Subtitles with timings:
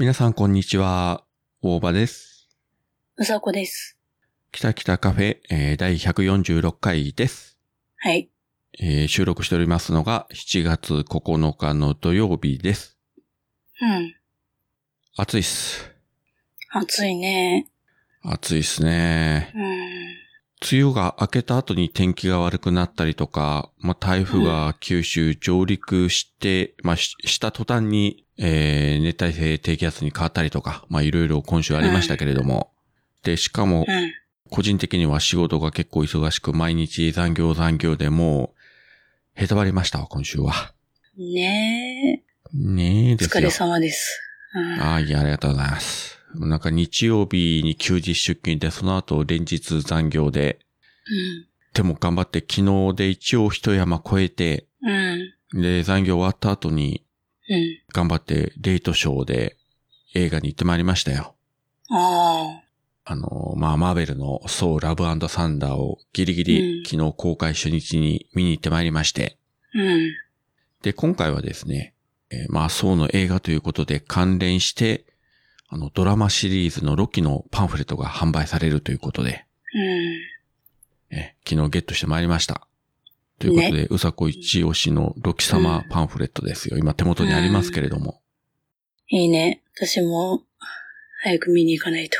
[0.00, 1.24] 皆さんこんにちは。
[1.60, 2.48] 大場です。
[3.18, 3.98] うさこです。
[4.50, 7.58] 北北カフェ、えー第146回です、
[7.98, 8.30] はい。
[8.78, 12.96] えー収録しておりますのが7月9日の土曜日です。
[13.82, 14.14] うん。
[15.18, 15.92] 暑いっす。
[16.70, 17.68] 暑いね。
[18.22, 19.52] 暑いっすね。
[19.54, 20.19] うん。
[20.60, 32.72] 梅雨が明けた後に天気が悪くなったりとか、まあ、台風が九州上陸して、まあ、しした途端に、えー熱帯性低気圧に変わったりとか、まあ、いろいろ今週ありましたけれども。
[33.22, 34.12] で、しかも、うん。
[34.50, 38.52] 個人的には仕事が結構忙しく、毎日残業残業でも
[39.36, 40.74] う、へたばりましたわ、今週は。
[41.16, 42.56] ねえ。
[42.56, 43.50] ねえですよお疲れ。
[43.50, 44.20] 様です。
[44.54, 44.82] うん。
[44.82, 46.19] ああ、いや、ありがとうございます。
[46.34, 50.60] なんか日曜日に休日出勤で、その後連日残業で、
[51.74, 55.32] でも頑張って昨日で一応一山越えて、うん。
[55.54, 55.62] うん。
[55.62, 57.04] で、残業終わった後に
[57.48, 57.78] うん。
[57.92, 59.56] 頑張ってレイトショーで
[60.14, 61.34] 映画に行ってまいりましたよ。
[61.90, 62.62] あ
[63.04, 69.36] あの、まあ、マーベルのソーラブサンダーをギリギうんリ昨日公開初日に見に行ってまいりまして、
[69.74, 69.78] あ。
[69.78, 70.12] うん。
[70.82, 71.94] で、今回はですね、
[72.30, 75.04] えーまあ、ソーの映画ということで関連して、
[75.72, 81.16] あの、ドラマシリーズのロキのパンフレットが販売されるということで、うん。
[81.16, 82.66] えー昨日ゲットしてまいりました。
[83.38, 86.76] ということで、うさこ一押しのロキ様パンフレットですよ。
[86.76, 88.20] 今手元にありますけれども。
[89.08, 89.62] いいね。
[89.76, 90.42] 私も、
[91.22, 92.18] 早く見に行かないと。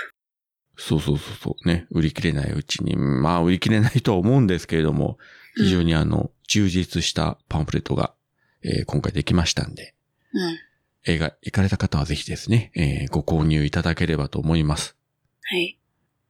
[0.76, 1.68] そうそうそうそう。
[1.68, 1.86] ね。
[1.90, 5.18] 売り切れないうちに、まあ、売り切れないとは思うんですけれども、
[5.56, 8.14] 非常にあの、充実したパンフレットが、
[8.62, 9.94] えー今回できましたんで、
[10.32, 10.58] うん。
[11.06, 14.96] 映画行かれた方はぜひですね、えーご購入いただければと思います。
[15.42, 15.78] はい。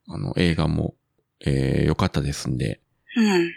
[0.09, 0.95] あの、映画も、
[1.45, 2.81] えー良かったですんで、
[3.17, 3.53] うん。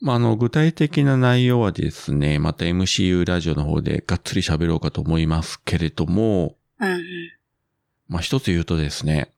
[0.00, 7.02] まあ、あの、具体的な内容はですね、また MCU ラジオの方でがっつり喋ろうかと思いますけれども、うん。
[8.08, 9.32] まあ、一つ言うとですね、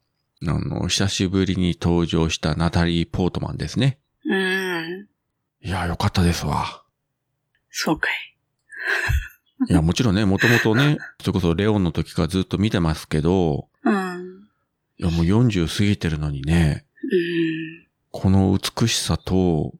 [0.47, 3.99] あの、久しぶりに登場したナタリー・ポートマンですね。
[4.25, 5.09] うん。
[5.63, 6.83] いや、良かったですわ。
[7.71, 8.13] そうかい。
[9.69, 14.49] いや、もちろんね、もともとね、 それこそレオンの時からずっと見てますけど、うん。
[14.99, 17.87] いや、もう40過ぎてるのにね、うん。
[18.11, 19.75] この美しさと、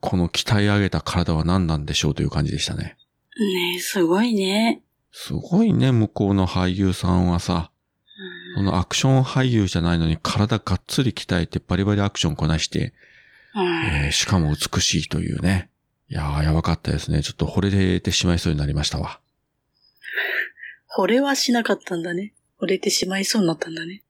[0.00, 2.96] この鍛え上げた体は何なんでしょうという感じでしたね。
[3.38, 4.82] ねえ、すごいね。
[5.12, 7.70] すごいね、向こうの俳優さんはさ、
[8.54, 12.94] そのアクション俳優じゃないのに体がっつり鍛えてバリバリアクションこなして、
[13.54, 13.84] うん。
[13.84, 15.70] えーしかも美しいというね。
[16.12, 17.22] いやー、やばかったですね。
[17.22, 19.18] ちょっと惚れてしまいそうになりましたわ。
[20.94, 22.34] 惚れはしなかったんだね。
[22.60, 24.02] 惚れてしまいそうになったんだね。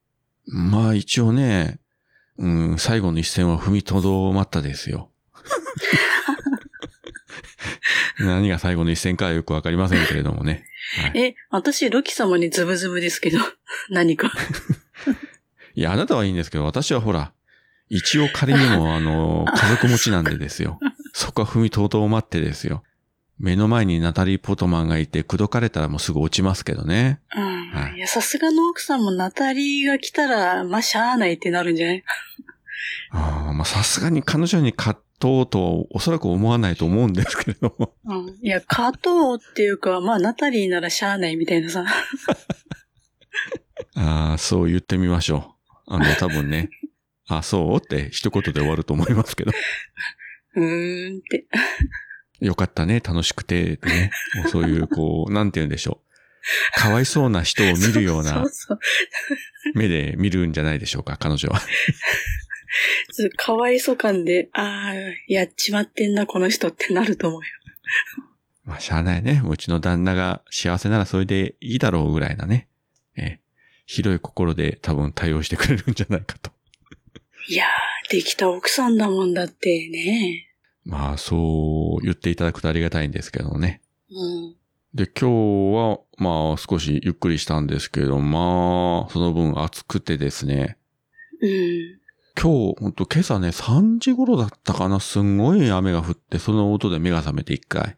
[0.46, 1.78] まあ一応ね、
[2.38, 5.12] うん、最後の一戦は踏みとどまったですよ。
[8.18, 10.64] 何が最後の一戦かはよくわかりませんけれどもね。
[10.96, 13.38] はい、え、私、ロキ様にズブズブですけど、
[13.90, 14.32] 何か。
[15.76, 17.32] いや、あなたはいいんですけど、私はほら、
[17.88, 20.80] 一応仮にもあの、家族持ちなんでですよ。
[21.12, 22.82] そこは踏みとどまってですよ。
[23.38, 27.20] 目の前にナタリー・ポートマンがいて、口説かれたらもうすぐ落ちますけどね。
[27.34, 27.70] うん。
[27.72, 32.04] はいいや、さすがの奥さんもナタリーが来たら、まあ、しゃあないってなるんじゃない？
[33.12, 37.94] ああ、まあさすがに彼女に勝とうとはおそらく思わないと思うんですけれども。
[38.04, 38.38] うん。
[38.42, 41.84] いや、勝とうっていうか、まあ、ナタリーならしゃあないみたいなさ。
[43.96, 45.54] ああ、そう言ってみましょ
[45.88, 45.94] う。
[45.94, 46.70] あの、多分ね。
[47.28, 47.76] あそう？
[47.76, 49.52] って一言で終わると思いますけど。
[50.54, 51.46] うーんって。
[52.40, 54.10] よかったね、楽しくて、ね。
[54.34, 56.00] もうそういう、こう、 なんて言うんでしょ
[56.76, 56.80] う。
[56.80, 58.44] かわいそうな人を見るよう そな。
[59.74, 61.60] 目で見るんじゃないでしょうか、彼女は。
[61.60, 64.94] ちょっとかわいそう感で、ああ、
[65.28, 67.46] やっちまってんな、この人ってなると思うよ。
[68.64, 69.42] まあ、しゃあないね。
[69.48, 72.68] うちの旦那が幸せならそれでいいだろうぐらいなね。
[73.16, 73.40] え
[73.86, 76.51] 広い心で多分対応してくれるんじゃないかと。
[77.48, 80.48] いやー、できた奥さんだもんだってね。
[80.84, 83.80] まあ、そう言っていただくとありがたいんですけどね。
[84.10, 84.56] うん。
[84.94, 90.76] で、今日は、まあ、少しゆっくりしたんですけど、まあ、その分暑くてですね。
[91.40, 91.98] うん。
[92.40, 97.96] 今日、ほんと今朝ね、3時頃だったかな、すんごい雨が降って、その音で目が覚めて一回。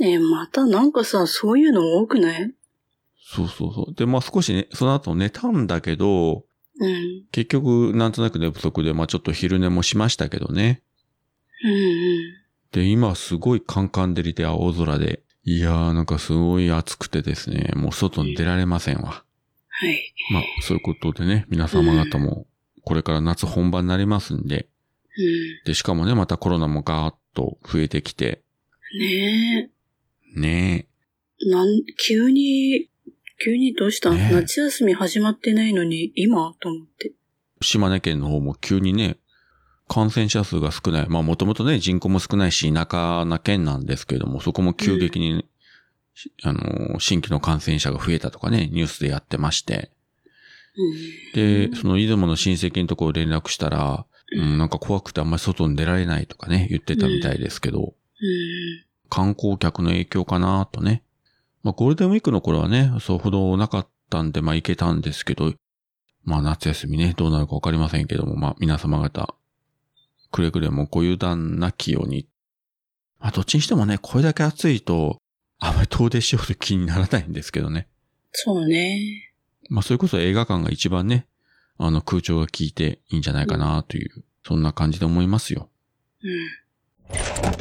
[0.00, 2.54] え、またなんかさ、そういうの多くない？
[3.26, 3.94] そうそうそう。
[3.94, 6.44] で、まあ少しね、その後寝たんだけど、
[6.80, 7.24] うん。
[7.30, 10.82] 結局、なんとなく寝不足で、まあちょっと昼寝もしましたけどね。
[11.64, 12.44] うんうん。
[12.72, 19.24] で、今すごいカンカン照りで青空で、いやーなんかすごい暑くてですね、もう外に出られませんわ。
[19.68, 20.14] はい。
[20.32, 22.46] まあそういうことでね、皆様方も、
[22.82, 24.68] これから夏本番になりますんで、
[25.16, 25.64] うん。
[25.66, 28.42] で、しかもね、またコロナもガーッと増えてきて、
[28.98, 29.70] ね
[30.34, 30.88] ね
[31.40, 31.50] え。
[31.50, 31.68] なん、
[32.06, 32.88] 急に
[33.42, 36.54] 急にどうした、ねえ夏休み始まってないのに、今？
[36.60, 37.12] と思って。
[37.60, 39.16] 島根県の方も急にね、
[39.88, 41.08] 感染者数が少ない。
[41.08, 45.44] まあもともとね、人口も少ないし、田舎な県なんですけれども、そこも急激に、
[46.14, 49.90] しあの、新規の感染者が増えたとかね、ニュースでやってまして。
[51.34, 57.94] で、その出雲の親戚のところ連絡したら、うん、なんか怖くてあんまり外に出られないとかね、言ってたみたいですけど、うん。
[59.10, 61.02] 観光客の影響かなとね。
[61.64, 65.52] まあゴールデンウィークの頃はね、そうほどなかったんで、まあ行けたんですけど、
[66.22, 69.34] まあ夏休みね、どうなるかわかりませんけども、まあ皆様方、
[70.30, 72.28] くれぐれもご油断なきように。
[73.18, 75.18] まあどっちにしてもね、これだけ暑いと、
[75.58, 77.88] あまり遠出しようと気にならないんですけどね。
[78.32, 79.32] そうね。
[79.70, 81.26] まあそれこそ映画館が一番ね、
[81.78, 85.70] あの空調が効いていいんじゃないかなという、そんな感じで思いますよ。
[86.22, 86.30] うん。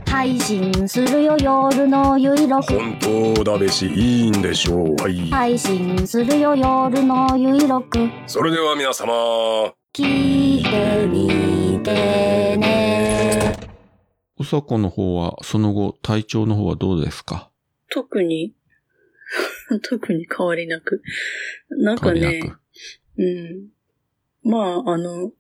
[0.10, 2.74] 配信するよ夜のゆいろく。
[2.80, 2.98] 本
[3.36, 4.96] 当だべしいいんでしょう。
[5.02, 8.10] はい、配信するよ夜のゆいろく。
[8.28, 9.74] それでは皆様。
[9.94, 13.56] 聞いてみてね。
[14.40, 17.50] うさこの方は、その後、体調の方はどうですか？
[17.90, 18.54] 特に、
[19.90, 21.02] 特に変わりなく。
[21.70, 22.60] なんかね変わりな、く。
[23.18, 23.70] うん。
[24.52, 25.32] まあ、あの、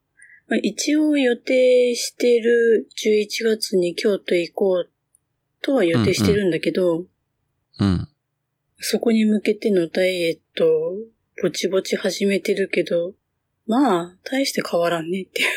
[0.47, 4.89] まあ一応予定してる11月に京都行こう
[5.61, 7.05] とは予定してるんだけど、
[7.79, 8.07] うん。
[8.77, 10.65] そこに向けてのダイエット、
[11.41, 13.13] ぼちぼち始めてるけど、
[13.65, 15.47] まあ、大して変わらんねっていう。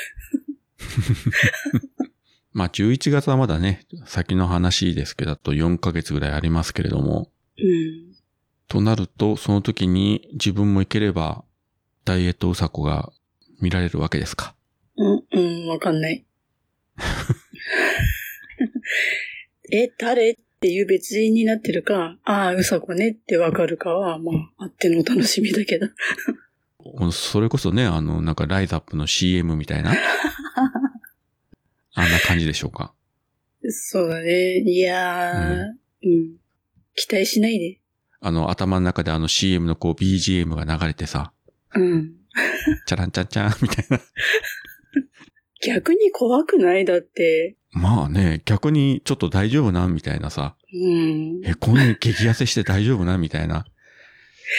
[2.53, 8.15] まあ11月はまだね、先の話ですけど、あと4ヶ月ぐらいありますけれども、うん。
[8.69, 11.45] となると、その時に自分も行ければ、
[12.05, 13.13] ダイエットうさこが
[13.61, 14.56] 見られるわけですか。
[14.97, 16.25] うん、うん、わかんない。
[19.73, 25.89] え、誰っていう別人になってるか、ああ、うさこねってわかるかは、まあ、あってのお楽しみだけど。
[27.13, 29.93] それこそね、あの、なんかライザップの CM みたいな、
[31.95, 32.95] あんな感じでしょうか。
[33.69, 34.61] そうだね。
[34.61, 35.73] いやー、
[36.05, 36.37] うん。
[36.95, 37.81] 期待しないで。
[38.21, 41.33] あの、頭の中であの CM のこう BGM が流れてさ、
[41.75, 42.13] うん。
[42.87, 44.01] チャランチャンチャンみたいな。
[45.65, 46.85] 逆に怖くない？
[46.85, 47.57] だって。
[47.73, 49.87] まあね、逆にちょっと大丈夫な？
[49.87, 51.41] みたいなさ、うん。
[51.45, 53.19] え、こんなに激痩せして大丈夫な？
[53.19, 53.65] みたいな、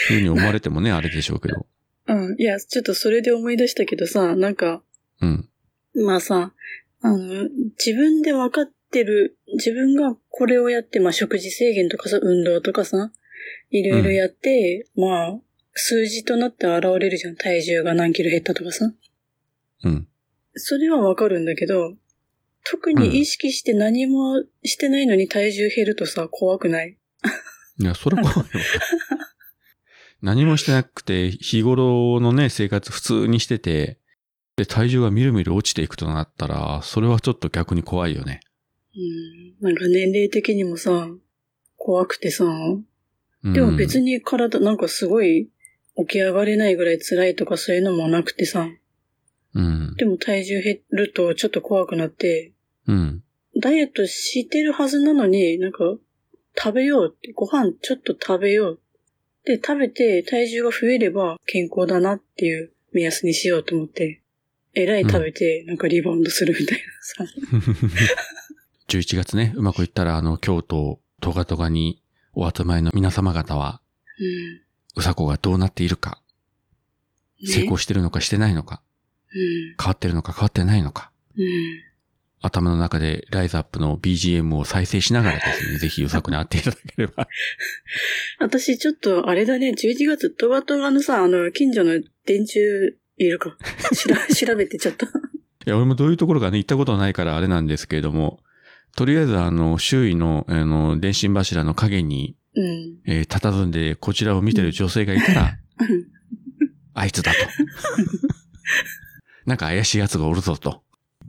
[0.07, 1.65] ふうに思われてもね、あれでしょうけど。
[2.07, 2.35] うん。
[2.39, 4.83] いや、ちょっとそれで思い出したけどさ、なんか、
[5.21, 5.49] うん。
[5.95, 6.53] まあさ、
[7.01, 7.47] あの、
[7.77, 13.11] 自分で分かってる、自分がこれをやって、まあ食事制限とかさ、運動とかさ、
[13.69, 15.39] いろいろやって、まあ、
[15.73, 17.35] 数字となって現れるじゃん。
[17.35, 18.91] 体重が何キロ減ったとかさ。
[19.83, 20.07] うん。
[20.57, 21.95] それはわかるんだけど、
[22.63, 26.97] 特に意識して何もしてないのに体重減るとさ、怖くない？
[27.79, 28.43] いや、それ怖いよ。
[30.21, 33.99] 何もしてなくて、日頃のね、生活普通にしてて、
[34.55, 38.39] で、体重がみるみる落ちていくとなったら、それはちょっと逆に怖いよね。
[38.95, 39.67] うん。
[39.67, 41.07] なんか年齢的にもさ、
[41.77, 45.49] 怖くてさ、うん、でも別に体なんかすごい
[45.95, 48.67] 起き上がれないぐらい辛いとかそういうのもなくてさ、
[49.53, 49.95] うん。
[49.95, 52.53] でも体重減るとちょっと怖くなって、
[52.87, 53.23] うん。
[53.59, 55.97] ダイエットしてるはずなのに、なんか
[56.57, 58.79] 食べようって、ご飯ちょっと食べよう。
[59.45, 64.21] で、食べて体重が増えれば健康だなっていう目安にしようと思って、
[64.73, 67.33] えらい食べてなんかリバウンドするみたいなさ。
[68.87, 72.01] 11月ね、うまくいったら、あの、京都、トガトガに
[72.33, 73.81] お集まりの皆様方は、
[74.19, 75.01] うん。
[75.01, 76.21] うさこがどうなっているか、
[77.41, 78.86] ね成功してるのかしてないのか、うん。
[79.31, 81.43] 変わってるのか変わってないのか、うん。
[82.41, 87.27] 頭の中でライズアップの BGM を再生しながらですね、 ぜひうさこに会っていただければ。
[88.39, 92.61] 私ちょっとあれだね、11月トガトガのさ、あの、近所の電柱
[93.17, 93.57] いるか。
[94.35, 95.05] 調べてちょっと。
[95.05, 95.09] い
[95.65, 98.39] や、俺もどういうところかね、行ったことないからあれなんですけれども、
[98.95, 102.97] とりあえずあの、周囲の、あの、電信柱の影に、うん。
[103.05, 105.59] えー佇んでこちらを見てる女性がいたら、
[106.93, 107.37] あいつだと。
[109.47, 110.83] なんか怪しい奴がおるぞと。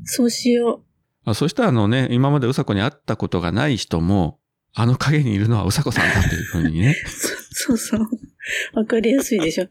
[0.05, 0.83] そうしよ
[1.25, 4.41] あそしたらあのね、今までうさこに会ったことがない人も、
[4.75, 7.09] あの影にいるのはうさこさんだっていうふうにね、う。
[7.09, 7.29] そ
[7.69, 8.01] そうそう。
[8.75, 9.69] わかりやすいでしょ。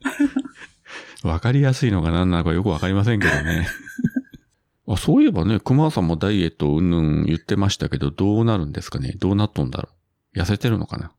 [1.27, 3.67] わかりやすいのか何なのかよくわかりませんけどね。
[4.87, 9.15] あそういえばね、熊さんもダイエットうんぬん言ってましたけど、どうなるんですかね？
[9.19, 9.89] どうなっとんだろ
[10.35, 10.39] う？
[10.39, 11.11] 痩せてるのかな？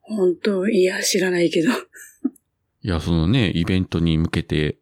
[0.00, 1.70] 本当いや、知らないけど。
[1.70, 4.78] いや、そのね、イベントに向けて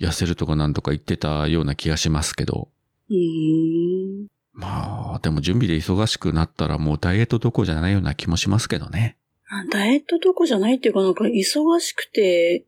[0.00, 2.68] 痩せるとかなんとか言ってたような気がしますけど。
[3.10, 4.26] うーん。
[4.52, 9.16] まあ、でも準備で忙しくなったらもうダイエットどころじゃないような気もしますけどね。
[9.48, 12.64] あダイエットどこじゃないっていうかなんか忙しくて、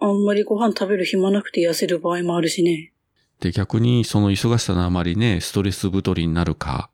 [0.00, 2.92] あんまりご飯食べる暇なくて痩せる場合もあるしね。
[3.40, 6.90] で、逆にその忙しさのあまりね、ストレス太りになるか、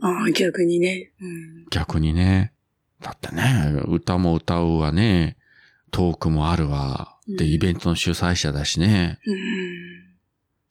[0.00, 1.12] ああ、逆にね。
[1.20, 1.66] うん。
[1.70, 2.52] 逆にね。
[3.00, 5.36] だってね、歌も歌うわね、
[5.90, 7.11] トークもあるわ。
[7.28, 9.18] で、うんイベントの主催者だしね。
[9.26, 9.36] うん。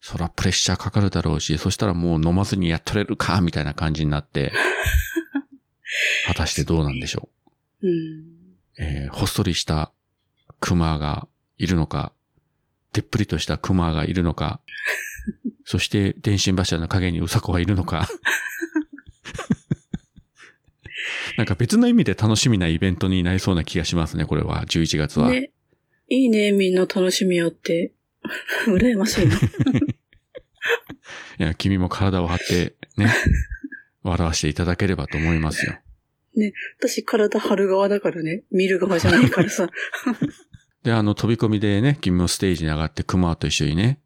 [0.00, 4.52] そらプレッシャーかかるだろうし、そしたらもう飲まずにやっとれるか、みたいな感じになって、
[6.26, 7.28] 果たしてどうなんでしょ
[7.82, 7.90] うん。
[7.90, 7.94] う。
[8.78, 9.92] えーほっそりした
[10.60, 11.28] 熊が
[11.58, 12.12] いるのか、
[12.92, 14.60] でっぷりとした熊がいるのか、
[15.64, 18.08] そして電信柱の影にうさこがいるのか。
[21.38, 25.30] なんか別の意味で楽しみなイベントになりそうな気がしますね、これは、11月は。
[25.30, 25.50] ね。
[26.14, 27.94] いいね、みんな楽しみあって。
[28.68, 29.34] 羨ましいな。
[29.40, 29.40] い
[31.38, 33.10] や、君も体を張って、ね、
[34.02, 35.78] 笑わせていただければと思いますよ。
[36.78, 38.42] 私体張る側だからね。
[38.50, 39.70] 見る側じゃないからさ。
[40.84, 43.98] で、あの、飛び込みでね、君もステージに上がって、熊と一緒にね、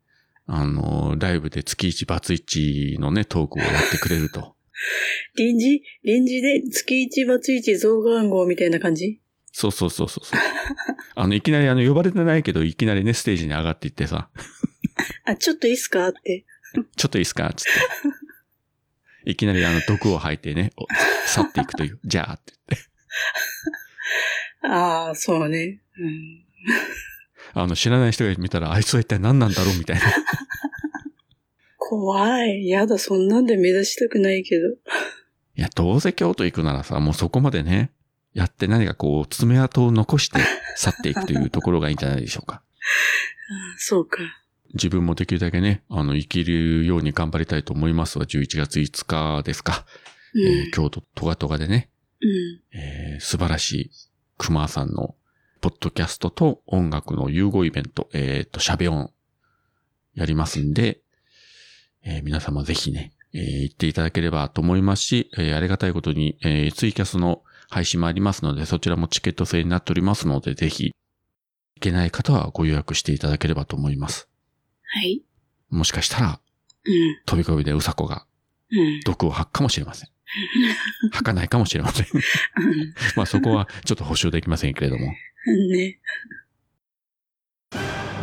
[0.46, 4.54] あの、ライブで月一バツ一のね、トークをやってくれると。
[5.34, 9.20] 臨時臨時で月一バツ一増刊号みたいな感じ？
[9.58, 10.40] そうそうそうそうそう。
[11.14, 14.28] あの、いきなりあの、呼ばれてないけど、いきなりね、ステージに上がっていってさ、
[15.24, 16.08] あ、ちょっといいっすか？
[16.08, 16.44] って。
[16.94, 17.50] ちょっといいっすか？
[17.56, 17.64] つっ
[19.24, 19.30] て。
[19.30, 20.84] いきなりあの、毒を吐いてね、お
[21.26, 21.98] 去っていくという。
[22.04, 24.68] じゃあって言って。
[24.68, 25.80] ああ、そうね。
[25.98, 26.44] うん。
[27.54, 29.78] あの、知らない人が見たら、あいつは一体何なんだろう？
[29.78, 30.02] みたいな。
[31.78, 32.68] 怖い。
[32.68, 34.68] やだ、そんなんで目指したくないけど。
[34.68, 37.90] いや、どうせ京都行くならさ、もうそこまでね、
[38.36, 40.40] やって何かこう、爪痕を残して
[40.76, 42.56] 去っていくというところがいいんじゃないでしょうか。
[42.56, 42.62] あ
[43.78, 44.18] そうか。
[44.74, 48.26] 自分もできるだけね、あの、生きるように頑張りたいと思いますわ。
[48.26, 49.86] 11月5日ですか。
[50.34, 50.42] うん。
[50.42, 51.88] えー京都トガトガでね、
[52.20, 52.60] うん。
[52.78, 53.90] えー素晴らしい
[54.36, 55.14] 熊さんの
[55.62, 59.10] ポッドキャストと音楽の融合イベント、えっ、と、シャベオン
[60.14, 61.00] やりますんで、
[62.04, 70.92] えー皆様ぜひね、えー行っていただければと思いますし、えーありがたいことに、えーツイキャスの配信もありますので、そちらもチケット制になっておりますので、ぜひ、
[71.76, 74.28] 行けない方はご予約していただければと思います。
[74.82, 75.22] はい。
[75.68, 76.40] もしかしたら、
[76.84, 77.20] うん。
[77.26, 78.26] 飛び込みでうさこが
[78.70, 79.00] うん。
[79.04, 80.08] 毒を吐くかもしれません。
[81.12, 82.06] 吐かないかもしれません。
[83.16, 85.14] まあそこはちょっと保証できませんけれども。
[85.46, 85.68] うん。
[85.72, 85.98] ね。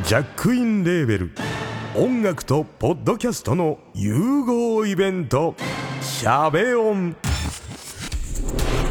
[0.06, 1.32] ジャックインレーベル
[1.96, 5.56] 音楽とポッドキャストの融合イベント
[6.02, 7.16] 「シャベオン」「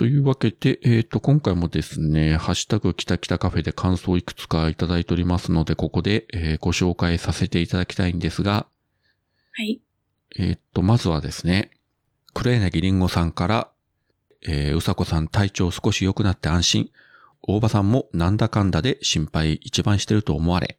[0.00, 8.66] というわけで、えっ、と、今回もですね、ハッシュタグ北北カフェで感想をいくつかいただいておりますので、ここで、えーご紹介させていただきたいんですが、
[9.52, 9.82] はい。
[10.38, 11.72] えっ、と、まずはですね、
[12.32, 13.68] 黒柳りんごさんから、
[14.48, 16.90] えーうさこさん体調少し良くなって安心。
[17.42, 20.78] 大場さんもなんだかんだで心配一番してると思われ。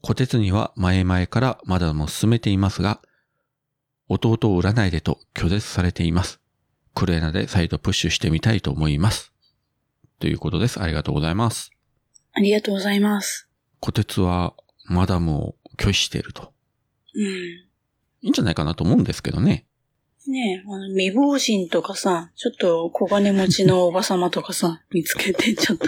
[0.00, 3.00] 小鉄には前々からまだも進めていますが、
[4.08, 6.40] 弟を売らないでと拒絶されています。
[6.96, 9.34] 黒柳で再度プッシュしてみたいと思います。
[10.18, 10.80] ということです。
[10.80, 11.70] ありがとうございます。
[12.32, 13.50] ありがとうございます。
[13.80, 14.54] 小鉄は
[14.86, 16.54] マダムを拒否していると。
[17.14, 17.22] うん。
[17.22, 17.68] い
[18.22, 19.66] いんじゃないかなと思うんですけどね。
[20.26, 25.86] ねえ、あの、未亡人とかさ、ちょっと小金持ちのおばさまとかさ、 見つけて、ちょっと。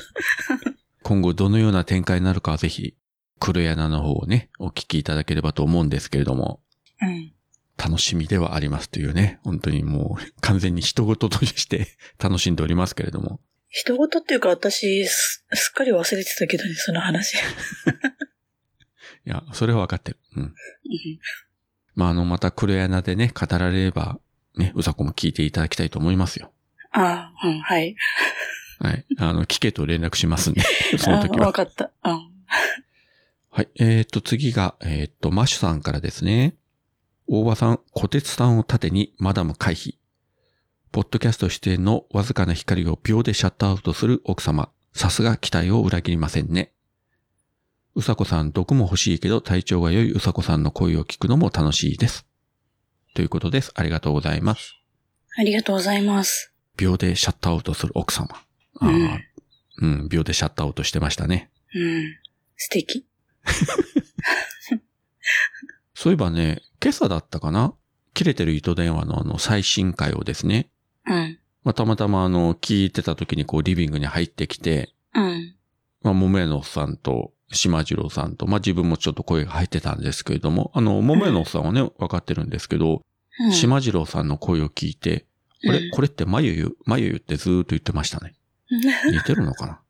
[1.04, 2.94] 今後どのような展開になるかはぜひ、
[3.40, 6.60] 黒柳の方をね、お聞きいただければと思うんですけれども、
[7.00, 7.32] うん。
[7.78, 11.87] 楽しみではありますというね、本当にもう完全に人事として
[12.18, 13.40] 楽しんでおりますけれども。
[13.70, 17.37] 人事っていうか私す、すっかり忘れてたけどね、その話。
[19.26, 20.18] いや、それは分かってる。
[20.37, 20.42] うん。
[20.42, 20.54] うん
[21.94, 24.20] まあ、あの、また黒柳でね、語られれば、
[24.56, 26.52] ね、うさこも聞いていただきたいと思いますよ。
[26.92, 27.97] ああ、うん、はい。
[28.78, 29.04] はい。
[29.18, 30.62] あの、聞けと連絡しますんで、
[30.97, 31.52] その時はあわ。
[31.52, 31.90] かった。
[32.04, 32.30] うん。
[33.50, 33.68] はい。
[33.80, 36.54] えー、っと、次が、えー、っと、マッシュさんからですね。
[37.30, 39.97] 大場さん、小鉄さんを盾にマダム回避。
[40.92, 44.70] ポッドキャスト出演のわずかな光を秒でシャットアウトする奥様。
[44.94, 46.73] さすが期待を裏切りませんね。
[47.94, 52.25] うさこさん、毒も欲しいけど体調が良いうさこさんの声を聞くのも楽しいです。
[53.14, 53.73] ということです。
[53.75, 54.78] ありがとうございます。
[55.37, 56.54] ありがとうございます。
[56.78, 58.28] 秒でシャットアウトする奥様。
[58.80, 59.18] あー
[59.82, 61.50] うん、秒でシャットアウトしてましたね。
[61.75, 62.16] うん。
[62.56, 63.06] 素敵。
[65.92, 67.75] そういえばね、今朝だったかな？
[68.14, 70.68] 切れてる糸電話のあの最新回をですね、
[71.06, 71.38] うん。
[71.64, 75.54] まあ、たまたまあの、聞いてた時にこうリビングに入ってきて、うん。
[76.02, 83.02] まあ、桃屋のおっさんと、島次郎さんと、まあ、自分もちょっと声が入ってたんですけれども、あの、桃屋のおっさんはね、わかってるんですけど、
[83.40, 83.52] うん。
[83.52, 85.26] 島次郎さんの声を聞いて、
[85.66, 85.78] あれ？
[85.78, 88.35] うんこれってまゆゆまゆゆってずーっと言ってましたね。
[88.70, 89.80] 似てるのかな？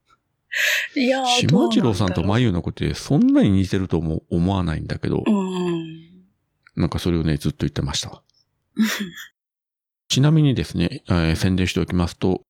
[0.97, 6.08] いやー島次郎さんとまゆゆのことでそんなに似てるとも思わないんだけど、うん。
[6.78, 8.23] なんかそれをね、ずっと言ってましたわ。
[10.08, 12.42] ちなみにですね、えー宣伝しておきますと、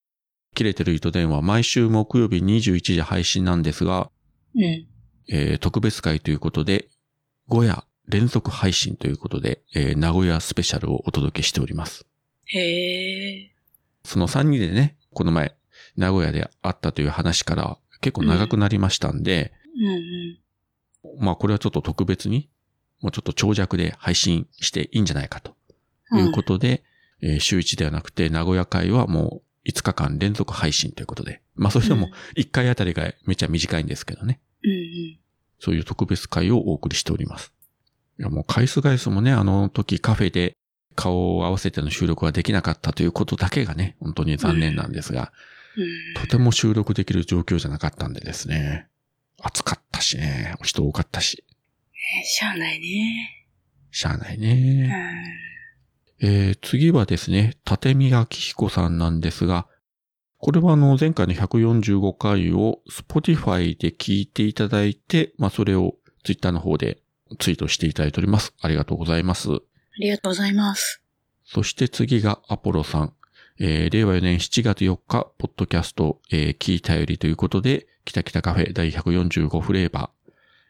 [0.55, 4.11] 切れてる糸電話、毎週木曜日21時配信なんですが、
[4.55, 4.63] うん。
[5.31, 6.89] えー特別会ということで、
[7.49, 12.07] 5夜連続配信ということで、えー名古屋スペシャルをお届けしております。
[12.45, 13.51] へえ。
[14.05, 15.57] その3人でね、この前、
[15.97, 19.87] 名古屋で会ったという話から結構長くなりましたんで、うん
[21.17, 21.25] うん。
[21.25, 22.51] まあこれはちょっと特別に、
[23.01, 25.55] もうちょっと長尺で配信していいんじゃないかと
[26.17, 26.83] いうことで、
[27.21, 34.41] えー週1ではなくて名古屋会はもう5日間連続配信ということで、まあそれでも1回あたりがめっちゃ短いんですけどね。
[34.65, 35.19] うんうん。
[35.59, 37.53] そういう特別会をお送りしております。
[38.19, 40.57] いやもう回数回数もね、あの時カフェで
[40.95, 45.33] 顔を合わせての収録ができなかったということだけがね、本当に残念なんですが、
[45.77, 46.23] うん。
[46.23, 48.89] とても収録できる状況じゃなかったんでですね。
[49.41, 51.58] 暑かったしね、人多かったし、え
[52.25, 53.47] しゃあないね。
[53.91, 54.43] しゃあないうん。
[54.43, 54.93] ね。
[56.21, 59.67] えー、次はですね、立見明彦さんなんですが、
[60.39, 67.01] これはあの前回の145回を Spotify で聞いていただいて、まあそれを Twitter の方で
[67.39, 68.55] ツイートしていただいております。
[68.61, 69.51] ありがとうございます。
[69.51, 69.61] あ
[69.99, 71.03] りがとうございます。
[71.45, 73.13] そして次がアポロさん。
[73.61, 80.18] えー、令和4年7月4日、ポッドキャスト、えー聞いたよりということで、北北カフェ第145フレーバー、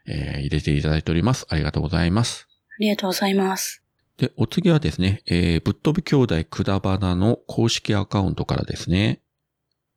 [0.08, 1.46] えー入れていただいております。
[1.48, 2.48] ありがとうございます。
[2.48, 3.82] ありがとうございます。
[4.18, 9.20] で、お次はですね、えー、ぶっ飛び兄弟くだばなの公式アカウントからですね、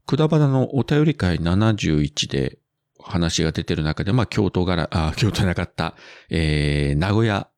[0.06, 2.60] くだばなのお便り会71で
[3.00, 5.96] 話が出てる中で、まあ、京都柄、あ、京都じゃなかった、
[6.30, 7.50] えー、名古屋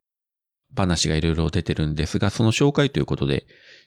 [0.76, 3.46] 話がいろいろ出てるんですが、その紹介ということで、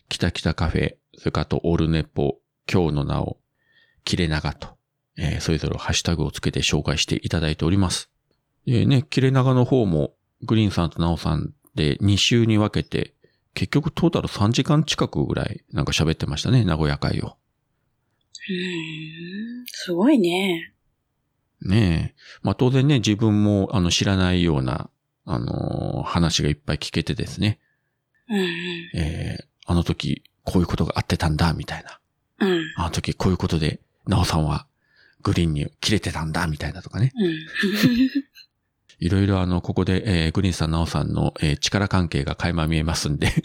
[0.09, 2.37] 北北カフェ、それからあとオルネポ、
[2.71, 3.39] 今日の名を、
[4.05, 4.77] 切れ長と、
[5.17, 8.11] えーそれぞれハッシュタグをつけて紹介していただいております。
[8.67, 13.15] でね、切れ長の方も、グリーンさんとナオさんで2週に分けて、
[13.55, 17.37] 結局トータル3時間近くぐらいなんか喋ってましたね、名古屋会を。
[18.49, 19.67] うーん。
[19.69, 20.73] すごいね。
[21.63, 22.39] ねえ。
[22.43, 24.91] まあ当然ね、自分もあの知らないような、
[25.25, 27.59] あのー話がいっぱい聞けてですね、
[28.29, 28.39] うん
[29.01, 31.99] えーあの時こういうことがあってたんだ、みたいな。
[32.41, 32.51] うん。
[32.53, 32.65] うん。
[32.77, 34.67] あの時こういうことで、ナオさんは
[35.23, 37.13] グリーンに切れてたんだ、みたいなとかね。
[37.17, 37.37] うん。
[38.99, 43.29] いろいろあの、ここで、えーグリーンさん、ナオさんの、えー力関係が垣間見えますんで、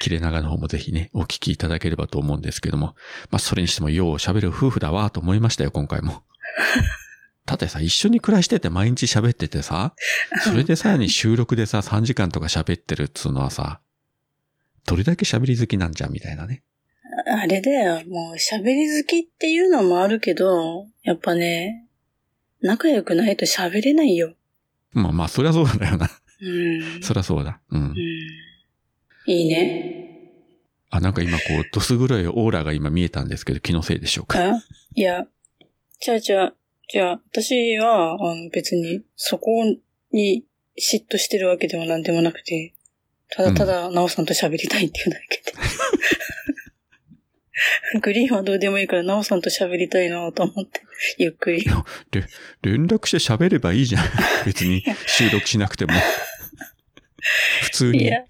[0.00, 2.94] 切れ長の方もぜひね、お聞きいただければと思うんですけども、
[3.30, 6.22] まあ、それにしてもよう喋る夫婦だわと思いましたよ、今回も。
[7.46, 9.94] だってさ、一緒に暮らしてて毎日喋っててさ、
[10.42, 13.80] それでさらに収録でさ、3時間とか喋ってるっつうのはさ、
[14.86, 16.62] どれだけ喋り好きなんじゃんみたいなね。
[17.26, 21.83] あれだよ、もう喋り好きっていうのもあるけど、やっぱね、
[22.64, 24.32] 仲良くないと喋れないよ。
[24.92, 26.08] まあまあ、そりゃそうだよな。
[26.40, 27.02] うん。
[27.02, 27.60] そりゃそうだ。
[27.70, 27.92] うんう。
[27.92, 27.94] ん。
[29.26, 30.08] いいね。
[30.88, 34.38] あ、なんか今こう、どす黒いオーラが今見えたんですけど、気のせいでしょうか。
[34.42, 34.62] あ？
[34.94, 35.26] いや、
[36.00, 36.54] じゃあじゃあ、
[36.88, 39.62] じゃあ、私は、あの、別に、そこ
[40.10, 40.44] に
[40.78, 42.72] 嫉妬してるわけでもなんでもなくて、
[43.28, 45.52] ただただ、なおさんと喋りたいっていうだけで。
[48.00, 50.82] グリーンはどうでもいいから、なおさんと喋りたいなと思って、
[51.18, 51.64] ゆっくり。
[52.62, 54.04] 連絡して喋ればいいじゃん。
[54.46, 55.92] 別に収録しなくても。
[57.62, 58.24] 普通にいや、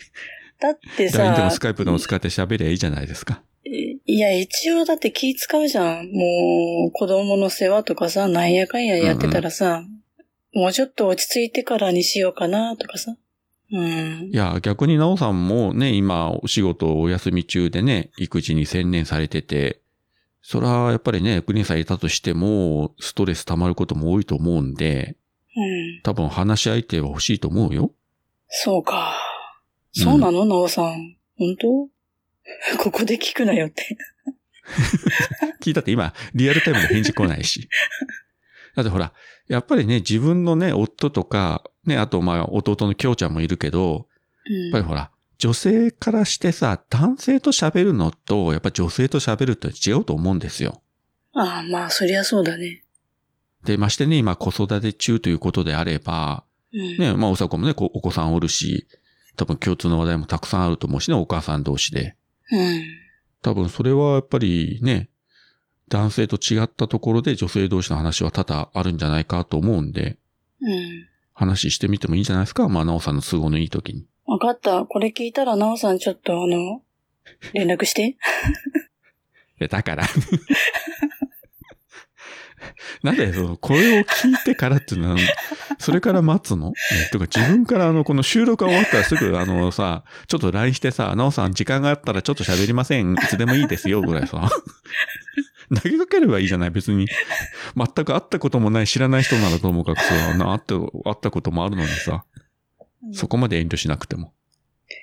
[0.60, 3.42] だってさ、LINE でもスカイプでも使って喋りゃいいじゃないですか。
[3.64, 6.10] いや、一応だって気使うじゃん。
[6.12, 9.82] もう、子供の世話とかさ、なんやかんややってたらさ、
[10.52, 13.16] もうちょっと落ち着いてからにしようかなとかさ。
[13.74, 14.36] うんい。
[14.36, 19.80] や、逆になおさんもね、今お仕事お休み中でね、育児に専念されてて、
[20.42, 25.16] それはやっぱりね、グリーンさんいたとしても、ストレス溜まることも多いと思うんで、
[25.56, 26.00] うん。
[26.02, 27.92] 多分話し相手は欲しいと思うよ。
[28.48, 29.14] そうか。
[29.92, 31.16] そうなの、なおさん。
[31.36, 31.88] 本当？
[32.78, 33.96] ここで聞くなよって。
[35.62, 37.68] 聞いたって今、リアルタイムで返事来ないし。
[38.76, 39.12] だってほら、
[39.48, 44.08] やっぱりね、自分のね、夫とか、ね、あとまあ、弟の京ちゃんもいるけど、
[44.46, 44.62] うん。
[44.64, 50.82] やっぱりほら、女性からしてさ、男性と喋るのと、やっぱ女性と喋るって違うと思うんですよ。
[51.34, 52.84] ああ、まあ、そりゃそうだね。
[53.64, 56.96] で、ましてね、今子育て中ということであれば、うん。
[56.98, 58.86] ね、まあ、おさこもね、お子さんおるし、
[59.36, 62.16] 多分共通の話題もたくさんあると思うしね、お母さん同士で。
[62.52, 62.82] うん。
[63.42, 65.10] 多分それはやっぱりね、
[65.88, 70.16] 男性と違ったところで女性同士の話は多々あるんじゃないかと思うんで、
[70.60, 71.08] うん。
[71.34, 72.68] 話してみてもいいんじゃないですか？
[72.68, 74.06] まあ、なおさんの都合のいい時に。
[74.26, 74.84] わかった。
[74.86, 76.80] これ聞いたら、なおさんちょっとあの、
[77.52, 78.16] 連絡して。
[79.60, 80.04] え、だから。
[83.02, 85.18] なんで、その、これを聞いてからっていうのは、
[85.78, 86.72] それから待つの？
[87.08, 93.12] え、とか自分からあの、この収録が終わったらすぐあのさ、ちょっと LINE してさ、なおさん時間があったらちょっと喋りません。
[93.12, 94.48] いつでもいいですよ、ぐらいさ。
[95.82, 97.06] 投げかければいいじゃない別に。
[97.76, 102.24] 全く会ったこともない知らない人ならともかくさ、な会った、会ったこともあるのにさ、
[103.12, 104.34] そこまで遠慮しなくても。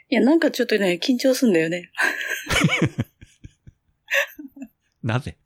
[0.10, 1.92] いや、なんかちょっとね、緊張すんだよね。
[5.04, 5.38] なぜ？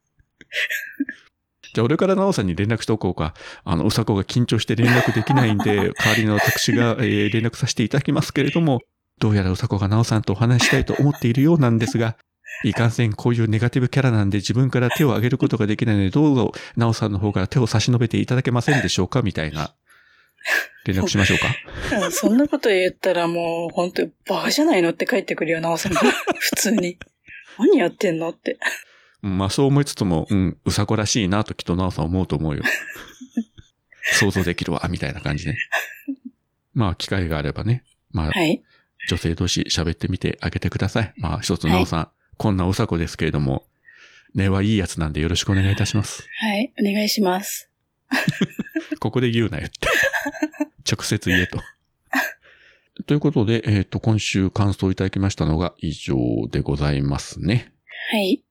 [1.73, 3.33] じゃあ俺からなおさんに連絡しておこうか。
[3.63, 8.79] あの、うさこが緊張して連絡できないんで、代わりの私が、えー連絡させていただきますけれども、
[9.19, 12.17] どうやらうさこがなおさんとお話ししたいと思っているようなんですが、
[12.63, 19.73] いかんせんこういうネガティブキャラなんで自分から手を挙げることができないので、どうぞなおさんの方から手を差し伸べていただけませんでしょうかみたいな。
[20.85, 21.47] 連絡しましょうか？
[22.05, 26.01] うんそんなこと言ったらもう、本当バカじゃないのって帰ってくるよ、なおさんが。
[26.39, 26.97] 普通に。
[27.57, 28.59] 何やってんのって。
[29.23, 32.61] うんまあそう思いつつも、うん、うさこらしいなときっとなおさん思うと思うよ。
[34.19, 35.57] 想像できるわ、みたいな感じね。
[36.75, 37.83] まあ機会があればね。
[38.11, 38.61] まあ、はい。
[39.09, 41.13] 女性同士喋ってみてあげてください。
[41.17, 43.63] まあ一つなおさん、こんなうさこですけれども、
[44.33, 46.27] 根はいいやつなんでよろしくお願いいたします。
[46.39, 46.73] はい。
[46.79, 47.69] お願いします。
[48.99, 49.87] ここで言うなよって。
[50.91, 51.59] 直接言えと。
[53.07, 56.15] ということで、えっ、と、今週感想いただきましたのが以上
[56.49, 57.73] でございますね。
[58.11, 58.43] はい。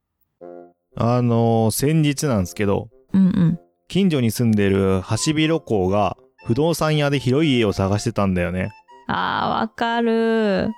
[0.97, 3.59] あのー先日なんですけど、うんうん。
[3.89, 6.17] 近所に住んでるハシビロコウが
[6.47, 8.71] 不動産屋で広い家を探してたんだよね。
[9.09, 10.71] あー、わかる。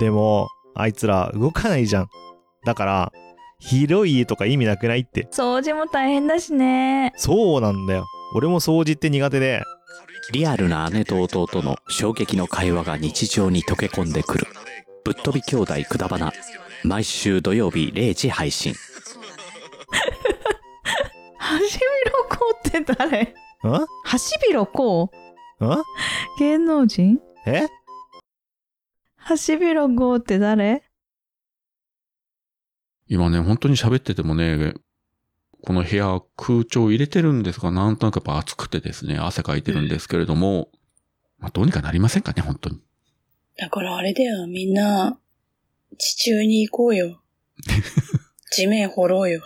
[0.00, 2.08] でも、あいつら動かないじゃん。
[2.66, 3.12] だから、
[3.60, 5.28] 広い家とか意味なくないって。
[5.32, 7.12] 掃除も大変だしね。
[7.16, 8.04] そうなんだよ。
[8.34, 9.62] 俺も掃除って苦手で、
[10.32, 14.46] リアルな姉と弟の衝撃の会話が日常に溶け込んでくる。
[15.04, 16.32] ぶっ飛び兄弟くだばな。
[16.82, 18.74] 毎週土曜日0時配信。
[21.38, 23.22] ハシビロコウって誰？
[23.22, 23.32] ん
[24.04, 25.12] ハシビロコ
[25.60, 25.82] ウん
[26.40, 27.20] 芸能人？
[27.46, 27.68] え？
[29.16, 30.82] ハシビロコウって誰？
[33.08, 34.74] 今ね、本当に喋っててもね、
[35.62, 40.68] この部屋空調入れてるんですが、なんとなくやっぱ暑くてですね、汗かいてるんですけれども、
[41.38, 42.80] まあどうにかなりませんかね、本当に。
[43.58, 45.18] だからあれだよ、みんな、
[45.98, 47.22] 地中に行こうよ。
[48.52, 49.42] 地面掘ろうよ。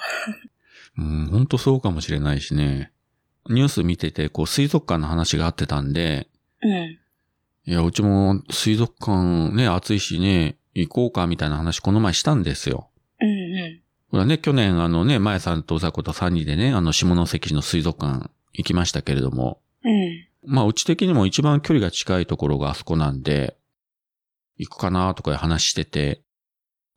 [0.99, 2.92] うん、本当そうかもしれないしね。
[3.49, 6.29] ニュース見てて、こう、水族館の話があってたんで、
[6.62, 6.99] うん。
[7.64, 12.89] いや、うちも水族館ね、暑いしね、行こうかみたいな話この前したんですよ。
[14.11, 19.88] ほらね、去年あのね、前さんとザコと3人でね、あの下関市の水族館行きましたけれども、ん。
[19.88, 20.27] うん。
[20.44, 23.57] まあうち的にも一番距離が近いところがあそこなんで、
[24.57, 26.23] 行くかなとか話してて、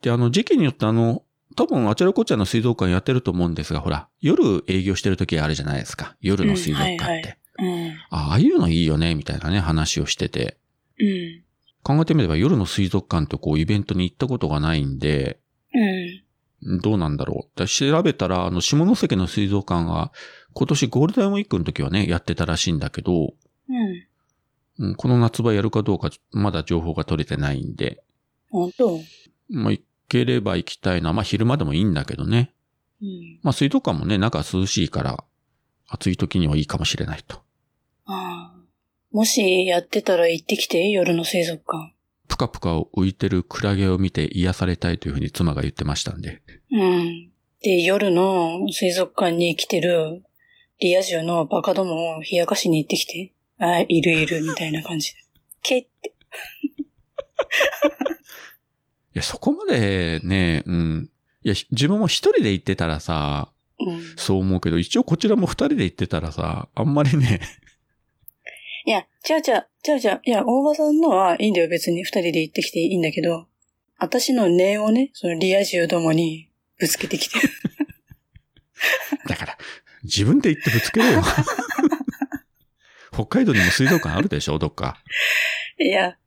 [0.02, 1.24] で、あの時期によってあの、
[1.56, 6.16] 多分あちらこちらの水族館やってると思うんですが、ほら、夜営業してる時あるじゃないですか。
[6.20, 7.04] 夜の水族館って。
[7.04, 7.92] うんはいはいうん。
[8.10, 10.58] あああいうのいいよね、みたいなね、話をしてて。
[11.00, 11.44] うん。
[11.84, 15.43] 考えてみれば夜の水族館ってこうイベントに行ったことがないんで、うん。
[16.82, 17.60] どうなんだろう。
[17.60, 20.12] だ調べたら、あの、下関の水族館が
[20.54, 23.34] 今年ゴールデンウィークの時はね、やってたらしいんだけど、
[23.70, 24.04] うん。
[24.80, 28.04] うん、この夏場やるかどうかまだ情報が取れてないんで、
[28.50, 29.00] 本当？
[29.50, 32.54] まあ、行ければ行きたいのは、まあ昼間でもいいんだけどね。
[33.02, 33.40] うん。
[33.44, 35.24] まあ水族館もね、中涼しいから、
[35.88, 37.38] 暑い時にはいいかもしれないと。
[38.06, 38.60] ああ。
[39.12, 41.93] もしやってたら行ってきて、夜の水族館。
[42.34, 46.42] ぷかぷか浮いてるクラゲを見て癒されたいというふうに妻が言ってましたんで。
[46.72, 47.30] うん。
[47.62, 50.24] で、夜の水族館に来てる
[50.80, 53.34] リア充のバカどもを冷やかしに行ってきて。
[53.60, 55.20] あ、いるいる、みたいな感じで。
[55.62, 56.14] けって。
[59.14, 61.10] いや、そこまでね、うん。
[61.44, 64.02] いや、自分も一人で行ってたらさ、うん。
[64.16, 67.42] そう思うけど、一応こちらも二人で行ってたらさ、あんまりね、
[68.86, 70.22] いや、ちゃうちゃう、ちゃうちゃう。
[70.26, 73.48] いや、大場さんのはいいんだよ、別に二人で行ってきていいんだけど、
[73.98, 77.50] 私の念をね、そのリア充どもにぶつけてきてる。
[79.28, 79.58] だから、
[80.04, 81.24] 自分で行ってぶつけろよ。
[83.14, 85.02] 北海道にも水族館あるでしょ、どっか。
[85.80, 86.18] いや、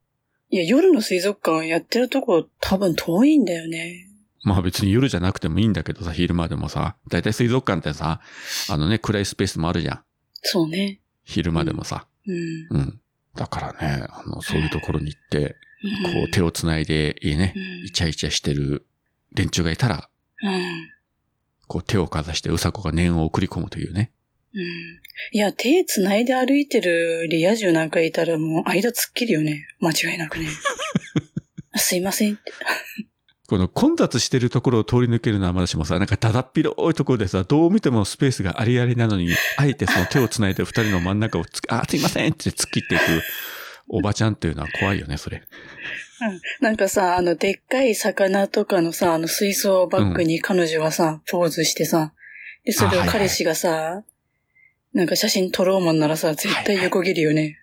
[0.51, 4.09] いや、夜の水族館やってるとこ多分遠いんだよね。
[4.45, 8.21] まあ別に夜じゃなくてもいいんだけどさ、昼間でもさ、だいたい水族館ってさ、
[8.69, 10.05] あのね、暗いスペースもあるじゃん。
[10.43, 11.01] そうね。
[11.25, 12.07] 昼間でもさ。
[12.27, 12.67] うん。
[12.71, 13.01] うん。
[13.35, 15.57] だからね、あの、そういうところに行って、うん
[16.05, 18.87] こう手を繋いで、いいねう、んイチャイチャしてる
[19.35, 20.09] 連中がいたら、
[20.43, 20.91] うん。
[21.69, 24.11] こう手をかざしてうさこが念を送り込むというね。
[24.55, 24.63] うん。
[25.33, 29.67] いや、手繋いで歩いてるリア充なんかいたらもう間突っ切るよね。
[29.81, 30.47] 間違いなくね。
[31.77, 32.53] すいませんって。
[33.47, 43.03] この混雑してるところを通り抜けるのはまだしもさ、なんかただっ広いところでさ、どう見てもスペースがありありなのに、あえてその手を繋いで二人の真ん中をつあ、すいませんって突っ切っていく
[43.89, 45.43] おばちゃんっていうのは怖いよね、それ。
[46.61, 52.13] なんかさ、あの、でっかい魚とかのさ、あの、水槽バッグに彼女がさ、ポーズしてさ、
[52.65, 54.03] で、それをあはいはい彼氏がさ、
[54.93, 57.59] なんか写真撮ろうもんならさ、絶対横切るよね。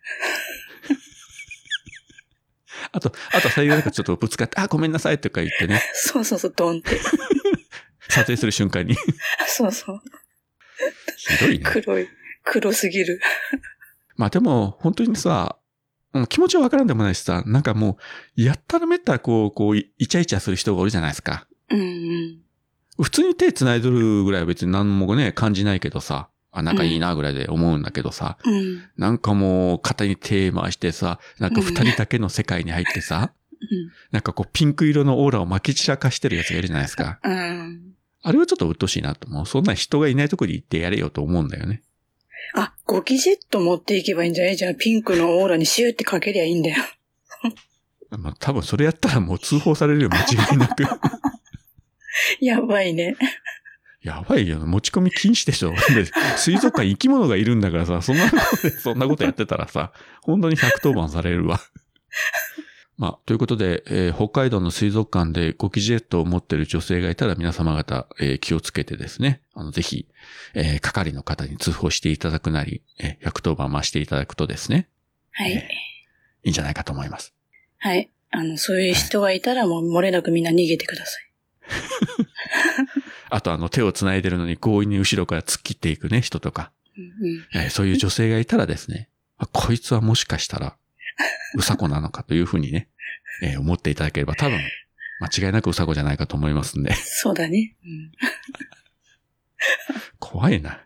[2.94, 7.00] あと、あと最後なんかちょっとぶつかって、あ、ごめんなさいとか言ってね、そうそうそう、ドンって。
[8.08, 8.96] 撮影する瞬間に。
[9.48, 10.02] そうそう。
[11.18, 11.66] ひどいね。
[11.66, 12.08] 黒い。
[12.44, 13.20] 黒すぎる。
[14.16, 15.58] まあでも、本当にさ、
[16.14, 17.98] うん気持ちはわからんでもないしさ、なんかも
[18.38, 21.48] う、やったらめったらこう、こう、イチャイチャする人がおるじゃないですか。
[21.72, 22.40] うんうん。
[23.02, 28.84] 普通に手繋いどるぐらいは別に何もね、感じないけどさ、あ、なんかいいなぐらいで思うんだけどさ、うん。
[28.96, 33.34] なんかもう、肩に手回してさ、なんか二人だけの世界に入ってさ、
[34.12, 37.20] なんかこう、ピンク色のオーラを撒き散らかしてるやつがいるじゃないですか。
[37.24, 37.34] うん。
[37.34, 37.82] うん。
[38.22, 39.46] あれはちょっと鬱陶しいなと思う。
[39.46, 41.82] そんな人がいないとこに行ってやれよと思うんだよね。
[42.56, 44.56] あ、ゴキジェット持っていけばいいんじゃない？
[44.58, 46.84] じゃあ、ピンクのオーラにシューってかけりゃいいんだよ。
[48.12, 50.84] まあ多分それやったらもう通報されるよ、間違いなく。
[52.42, 53.16] やばいね。
[54.04, 54.60] やばいよ。
[54.60, 55.72] 持ち込み禁止でしょ。
[55.72, 55.78] で
[56.38, 61.62] 水族館生き物がいるんだからさ、そんなことで、 そんなことやってたらさ、本当に110番されるわ。
[62.98, 70.08] まあ、ということで、えー北海道の水族館でゴキジェットを持ってる女性がいたら皆様方、えー気をつけてですね、あの、ぜひ、
[70.54, 74.90] えー係の方に通報していただくなり、えー110番増していただくとですね、
[75.32, 75.54] はい。
[76.44, 77.34] いいんじゃないかと思います。
[77.80, 78.10] はい。
[78.30, 81.24] あの、そういう人がいたらもう漏れなくみんな逃げてください。
[83.36, 86.72] あと、あの、手を繋いでるのに強引に後ろから突っ切っていくね、人とか。
[87.56, 90.78] えーそういう女性がいたらですね、あこいつはもしかしたら、
[91.58, 92.90] うさこなのかというふうにね、
[93.42, 94.60] えー思っていただければ多分、
[95.20, 97.76] 間違いなくうさこじゃないかと思いますんで、そうだね。
[97.84, 98.12] うん。
[100.20, 100.82] 怖いな。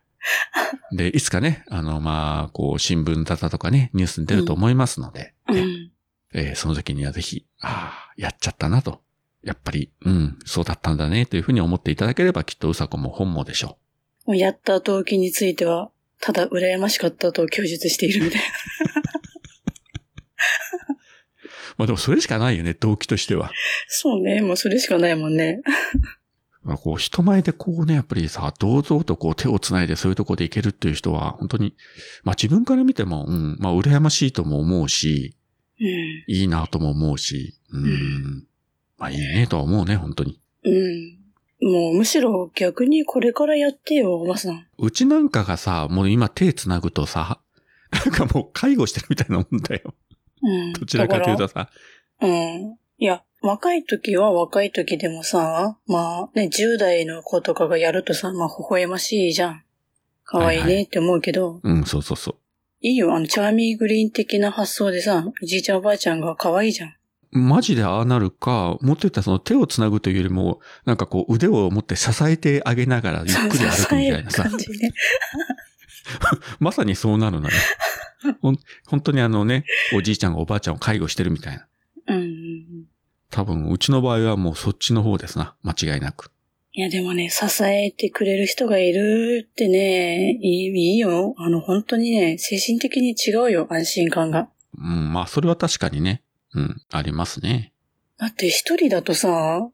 [0.92, 5.92] で、いつかね、あの、まあ、こう、新聞沙汰とかね、ニュースに出ると思いますので、うん。
[6.34, 9.02] えーその時にはぜひ、ああ、やっちゃったなと。
[9.48, 13.78] やっぱり、うん、そうだったんだね、というふうに思っていただければ、きっとうさこも本望でしょ
[14.26, 18.46] もうやった動機については、ただ羨ましかったと供述しているみたいな。
[18.46, 18.50] う。
[21.80, 23.54] まあでもそれしかないよね、動機としては。
[23.88, 24.42] そうね。
[24.42, 25.62] もうそれしかないもんね。
[26.64, 31.74] まあこう、人前でこうね、やっぱりさ、堂々とこう手を繋いでそういうとこでいけるっていう人は、本当に、
[32.26, 35.38] まあ自分から見ても、うん、まあ羨ましいとも思うし、
[35.80, 35.88] うん。
[36.28, 38.48] いいなとも思うし、うん、うん
[38.98, 40.40] まあいいねとは思うね、本当に。
[40.64, 41.18] うん。
[41.60, 44.68] もうむしろ逆にこれからやってよ、おばさん。
[44.78, 47.40] うちなんかがさ、もう今手繋ぐとさ、
[47.92, 49.94] なんかもう介護してるみたいなもんだよ。
[50.44, 50.74] うん。
[50.74, 51.70] どちらかというとさ、
[52.22, 52.78] うん。
[53.00, 59.64] いや、若い時は若い時でもさ、まあね、10代の子とかがやるとさ、まあ微笑ましいじゃん。
[60.26, 62.36] 可愛いはいはねって思うけど、うん、そうそうそう。
[62.82, 66.97] いいよ、あの、チャーミーグリーン的な発想でさ、おじいちゃんおばあちゃんが可愛いじゃん。
[67.38, 74.52] マジでああなるか、もっと言ったらその手を繋ぐというよりも、なんかこう腕を持って支えてあげながらゆっくり歩くみたいなさね。
[76.60, 77.56] まさにそうなるのよ。
[78.42, 81.68] ほん、本当にあのね、おじいちゃんがおばあちゃんを介護してるみたいな。
[82.08, 82.86] うん。
[83.30, 85.56] 多分、うちの場合はもうそっちの方ですな。
[85.64, 86.32] 間違いなく。
[86.74, 91.34] いやでもね、支えてくれる人がいるってね、いいいいよ。
[91.38, 94.50] あの、本当にね、精神的に違うよ、安心感が。
[94.78, 96.22] うん、まあ、それは確かにね。
[96.54, 97.74] うん、ありますね。
[98.18, 99.70] だって一人だとさ、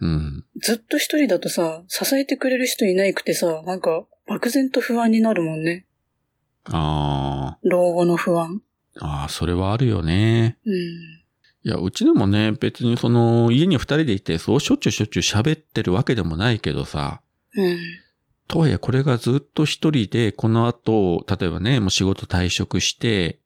[0.00, 0.44] うん。
[0.62, 5.86] ずっと一人だとさ、支えてくれる人いないくてさ、なんか、漠然と不安になるもんね。
[6.64, 8.62] あ老後の不安。
[9.00, 10.58] あ、ああ、それはあるよね。
[10.64, 10.74] うん。
[10.74, 17.20] いや、うちでもね、別にその、家に二人でいて、そうしょっちゅうしょっちゅう喋ってるわけでもないけどさ、
[17.54, 17.78] うん。
[18.46, 23.40] とはいえ、これがずっと一人で、この後、例えばね、もう仕事退職して、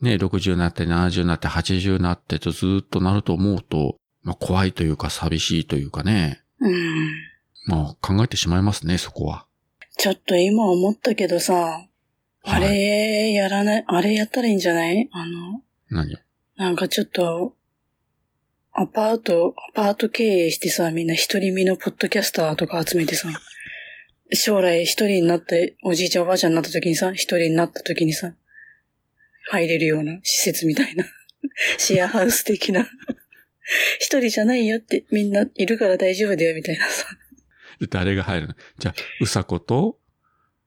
[0.00, 7.10] ね、60になって、70になって、80になってとずっとなると思うと、まあ怖いというか寂しいというかね、うん。
[7.66, 9.46] まあ考えてしまいますね、そこは。
[9.98, 11.86] ちょっと今思ったけどさ、
[12.42, 15.08] あはいれやらない、あれやったらいいんじゃない？
[15.12, 16.16] あの、何？
[16.56, 17.54] なんかちょっと、
[18.72, 23.28] アパート、アパート経営してさ、みんな一人身のポッドキャスターとか集めてさ、
[24.32, 28.32] 将来一人になって、おじいちゃんおばあちゃんになった時にさ、一人になった時にさ、
[29.50, 31.04] 入れるような施設みたいな、
[31.76, 32.88] シェアハウス的な、
[33.98, 37.06] 一人じゃないよって、みんないるから大丈夫だよみたいなさ、
[37.90, 38.54] 誰が入るの？
[38.78, 39.98] じゃあ、うさこと、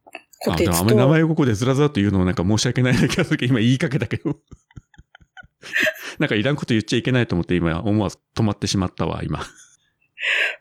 [0.06, 0.19] あ、で
[0.52, 4.38] コテツもあんまり名と、前をここでずらずらと言うのもなんか申し訳ないな気がするけど、今言いかけたけど。
[6.19, 9.46] なんかいらんこと言っちゃいけないと思って今思わず止まってしまったわ、今。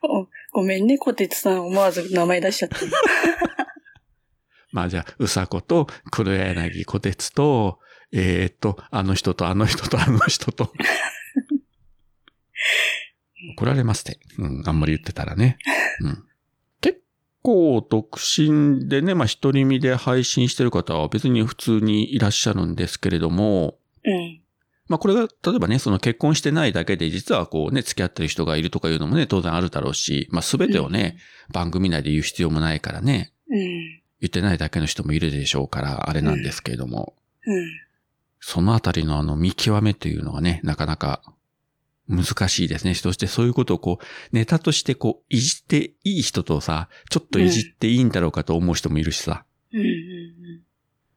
[0.02, 2.76] おごめんね、コテツさん思わず名前出しちゃって。
[4.72, 7.78] まあじゃあ、うさこと、黒柳小鉄と、
[8.12, 10.72] えー、っと、あの人とあの人とあの人と。
[13.56, 14.20] 怒られますって。
[14.38, 15.58] うん、あんまり言ってたらね。
[16.00, 16.24] うん。
[16.80, 17.00] 結
[17.42, 24.40] 構独身でね、まあ一人身で配信してる方は別に普通にいらっしゃるんですけれども、うん。
[24.88, 31.16] まあこれが、例えばね、その結婚してないだけで、実はこうね、付き合ってる人がいるとかいうのもね、当然あるだろうし、まあ全てをね、
[31.50, 33.58] 番組内で言う必要もないからね、うん。
[34.20, 37.14] 言ってないだけの人もいるでしょうから、あれなんですけれども、
[37.46, 37.64] うん。
[38.44, 41.22] そのあたりのあの見極めというのがね、なかなか
[42.08, 42.94] 難しいですね。
[42.94, 49.44] そしてそういうことをこう、ネタとしてこう、いじっていい人とさ、ちょっといじっていいんだろうかと思う人もいるしさ。
[49.72, 49.80] うん。
[49.80, 49.86] うん。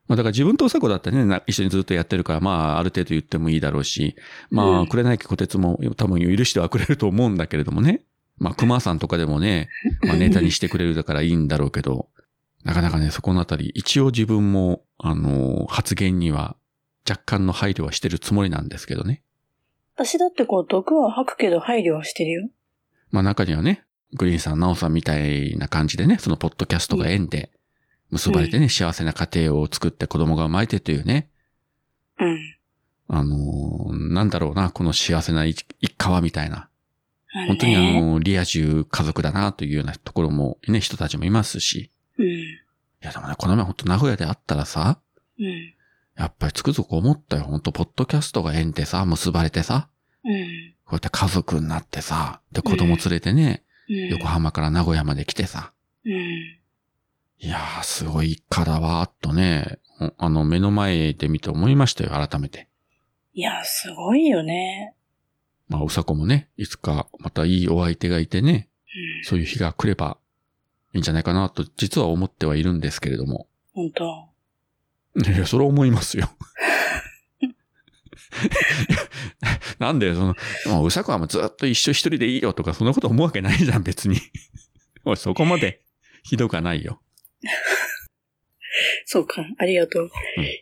[0.07, 4.15] まあだから自分とうさこだったらね、な一緒にずっとやってるから、まあある程度言ってもいいだろうし、
[4.51, 8.03] まあ、うんくれないきこてつも多分許してはくれると思うんだけれどもね。
[8.37, 9.69] まあ熊さんとかでもね、
[10.03, 12.09] まあネタにしてくれるだからいいんだろうけど、
[12.63, 16.55] なかなかね、そこのあたり、一応自分も、あの、発言には
[17.07, 19.21] 若干の配慮はしてるつもりなんですけどね。
[19.95, 22.49] 私だってこう、毒は吐くけど配慮はしてるよ。
[23.11, 27.51] まあ中にはね、グリーンさん、ナオさんみたいな感じでね、そのポッドキャストが縁で
[28.11, 31.29] 結ばれてね、幸せな家庭を作って子供が生まれてというね、
[32.19, 32.55] うん。
[33.07, 36.69] あのーなんだろうな、この幸せな一一家はみたいな。
[37.47, 41.91] 本当にあ、の、リア充家族だなというようなところもね、人たちもいますし。
[42.17, 42.25] うん。
[42.25, 42.45] い
[43.01, 44.99] やでもね、この前本当名古屋で会ったらさ、
[45.37, 45.74] うん。
[46.17, 47.43] やっぱりつくづく思ったよ。
[47.43, 49.89] 本当ポッドキャストが縁でさ、結ばれてさ、
[50.23, 50.73] うん。
[50.85, 54.09] こうやって家族になってさ、で子供連れてね、うん。
[54.09, 55.73] 横浜から名古屋まで来てさ、
[56.05, 56.13] うん。
[56.13, 62.69] いやー、すごい一家だわーっとね、おあの、目の前で見て思いましたよ、改めて。
[63.33, 64.93] いや、すごいよね。
[65.67, 68.69] まあ、うさこもね、いつかまたいいお相手がいてね、
[69.19, 69.25] うん。
[69.25, 70.17] そういう日が来れば
[70.93, 73.47] いいんじゃないかなと、実は思ってはいるんですけれども。
[73.73, 74.29] 本当
[75.15, 76.29] いや、それは思いますよ。
[79.79, 84.17] なんで、その、まあ、うさこはもうずっと一緒一人でいいよとか、そんなこと思うわけないじゃん、別に。
[85.05, 85.81] おい、そこまで
[86.23, 87.01] ひどくはないよ。
[89.05, 90.09] そうか、ありがとう。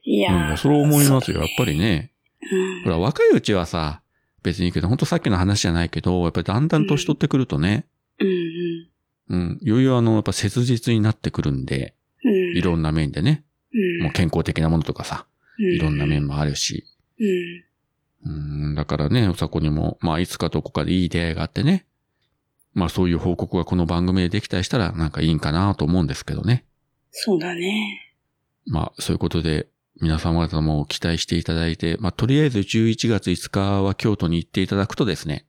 [0.03, 1.39] いうん、やーそれは思いますよ。
[1.39, 2.11] やっぱりね。
[2.51, 4.01] うんほら、若いうちはさ、
[4.43, 7.85] 別にいいけど、ほんとさっきの話じゃないけど、やっぱりだんだん年取ってくるとね、
[8.19, 8.93] うんうん。
[9.29, 12.57] うん、いよいよあの、やっぱ切実になってくるんで、うん。
[12.57, 13.45] いろんな面でね、うん。
[14.01, 15.25] もう健康的なものとかさ、
[15.57, 16.85] いろんな面もあるし、
[17.19, 17.63] うん。
[18.25, 18.29] う
[18.71, 21.85] ん、だからね、うさこにも、まあ、いつかどこかでいい出会いがあってね、
[22.73, 26.65] まあ、そういう報告がこの番組でできたりしたら、なんかいいんかなと思うんですけどね。
[27.11, 28.15] そうだね。
[28.65, 29.67] まあ、そういうことで、
[30.01, 35.45] 皆様方も期待していただいて、まあ、とりあえず11月5日は京都に行っていただくとですね、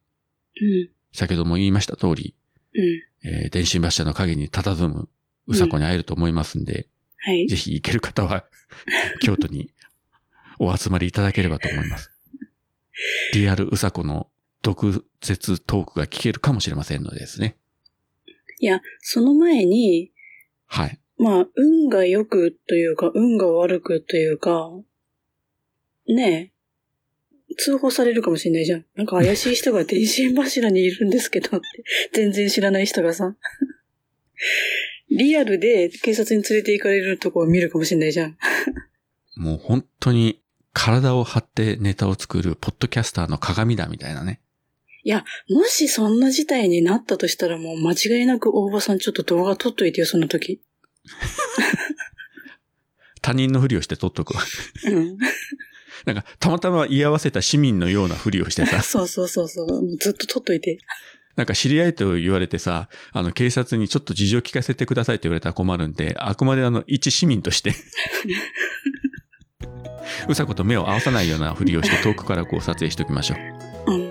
[0.61, 0.89] うん。
[1.13, 2.35] 先ほども言いました通り、
[2.75, 2.83] うん。
[3.27, 5.09] えー電信柱の陰に佇む
[5.47, 6.89] うさこに会えると思いますんで、
[7.25, 7.57] はいぜ。
[7.57, 8.45] ひ行ける方は、
[9.23, 9.71] 京都に
[10.59, 12.11] お集まりいただければと思います。
[13.33, 14.29] リアルうさこの
[14.63, 17.57] 毒舌トークが聞けるかもしれませんのでですね。
[18.61, 20.13] いや、その前に、
[20.67, 21.01] はい。
[21.17, 24.71] まあ、運が良くというか、運が悪くというか、
[26.07, 26.53] ね
[27.51, 28.85] え、通報されるかもしれないじゃん。
[28.97, 31.67] なんか怪しい人が電信柱にいるんですけどって、
[32.13, 33.37] 全然知らない人がさ。
[35.17, 38.37] リアルで警察に連れて行かれるとこを見るかもしれないじゃん。
[39.37, 40.41] もう本当に
[40.73, 44.41] 体を張ってネタを作るポッドキャスターの鏡だみたいなね。
[45.05, 50.63] いや、もしそんな事態になったとしたらもう間違いなく大場さんちょっと動画撮っといてよ、その時。
[53.21, 54.43] 他人のふりをして撮っとくわ。
[54.87, 55.19] うん。
[56.07, 59.97] なんか、たまたま居合わせた市民のようなふりをしてさ、そうそうそうそう。
[59.99, 60.79] ずっと撮っといて。
[61.37, 67.75] なんか知り合いと言われてさ、あの警察にちょっと事情聞かせてくださいって言われたら困るんで、あくまであの一市民として、
[70.29, 73.35] うさこと目を合わさないようなふりをして遠くからこう撮影しておきましょ
[73.87, 73.93] う。
[73.93, 74.11] うん。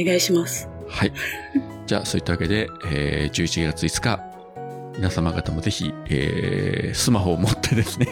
[0.00, 0.68] お願いします。
[0.88, 1.12] はい。
[1.86, 4.20] じゃあ、そういったわけで、えー、11月5日、
[4.96, 8.08] 皆様方もぜひ、えー、スマホを持ってですね、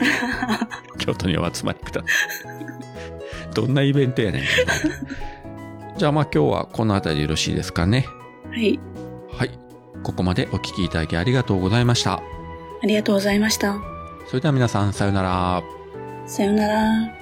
[0.99, 2.11] 京都にお集まりください。
[3.55, 4.43] どんなイベントやねん。
[5.99, 8.07] じゃあまあ今日はこの辺りでよろしいですかね。
[8.57, 8.81] はい。
[9.33, 9.51] はい。
[10.03, 12.15] ここまでお聞きいただきありがとうございました。
[12.15, 12.23] あ
[12.87, 13.77] りがとうございました。
[14.27, 15.63] それでは皆さんさようなら。
[16.27, 17.16] さようなら。